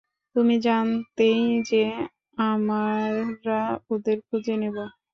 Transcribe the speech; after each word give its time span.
তুমি 0.35 0.55
জানতেই 0.61 1.41
যে, 1.69 1.83
আমরা 2.45 3.59
ওদের 3.89 4.17
খুঁজে 4.27 4.55
নেবো। 4.57 4.83